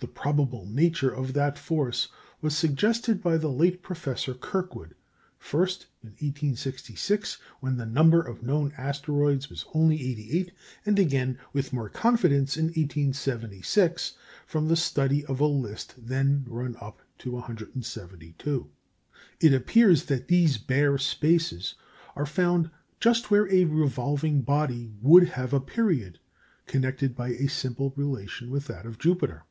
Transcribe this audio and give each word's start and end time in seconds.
The 0.00 0.08
probable 0.08 0.66
nature 0.66 1.08
of 1.08 1.32
that 1.32 1.56
force 1.58 2.08
was 2.42 2.54
suggested 2.54 3.22
by 3.22 3.38
the 3.38 3.48
late 3.48 3.82
Professor 3.82 4.34
Kirkwood, 4.34 4.94
first 5.38 5.86
in 6.02 6.10
1866, 6.10 7.38
when 7.60 7.78
the 7.78 7.86
number 7.86 8.20
of 8.20 8.42
known 8.42 8.74
asteroids 8.76 9.48
was 9.48 9.64
only 9.72 9.96
eighty 10.06 10.38
eight, 10.38 10.52
and 10.84 10.98
again 10.98 11.38
with 11.54 11.72
more 11.72 11.88
confidence 11.88 12.58
in 12.58 12.66
1876, 12.66 14.12
from 14.46 14.68
the 14.68 14.76
study 14.76 15.24
of 15.24 15.40
a 15.40 15.46
list 15.46 15.94
then 15.96 16.44
run 16.48 16.76
up 16.82 17.00
to 17.20 17.30
172. 17.30 18.68
It 19.40 19.54
appears 19.54 20.04
that 20.04 20.28
these 20.28 20.58
bare 20.58 20.98
spaces 20.98 21.76
are 22.14 22.26
found 22.26 22.68
just 23.00 23.30
where 23.30 23.50
a 23.50 23.64
revolving 23.64 24.42
body 24.42 24.92
would 25.00 25.28
have 25.30 25.54
a 25.54 25.60
period 25.60 26.18
connected 26.66 27.16
by 27.16 27.28
a 27.28 27.48
simple 27.48 27.94
relation 27.96 28.50
with 28.50 28.66
that 28.66 28.84
of 28.84 28.98
Jupiter. 28.98 29.44